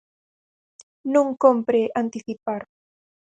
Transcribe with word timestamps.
Non 1.13 1.27
cómpre 1.43 1.81
anticipar. 2.01 2.61